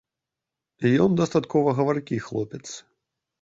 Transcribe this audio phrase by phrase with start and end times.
[1.03, 2.65] Ён дастаткова гаваркі хлопец.